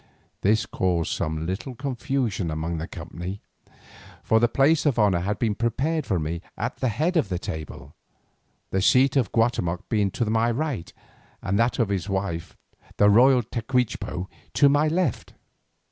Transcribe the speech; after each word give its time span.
This 0.41 0.65
caused 0.65 1.11
some 1.11 1.45
little 1.45 1.75
confusion 1.75 2.49
among 2.49 2.79
the 2.79 2.87
company, 2.87 3.39
for 4.23 4.39
the 4.39 4.47
place 4.47 4.83
of 4.87 4.97
honour 4.97 5.19
had 5.19 5.37
been 5.37 5.53
prepared 5.53 6.07
for 6.07 6.17
me 6.17 6.41
at 6.57 6.77
the 6.77 6.87
head 6.87 7.17
of 7.17 7.29
the 7.29 7.37
table, 7.37 7.93
the 8.71 8.81
seat 8.81 9.15
of 9.15 9.31
Guatemoc 9.31 9.87
being 9.89 10.09
to 10.09 10.25
my 10.27 10.49
right 10.49 10.91
and 11.43 11.59
that 11.59 11.77
of 11.77 11.89
his 11.89 12.09
wife, 12.09 12.57
the 12.97 13.11
royal 13.11 13.43
Tecuichpo, 13.43 14.27
to 14.53 14.69
my 14.69 14.87
left. 14.87 15.35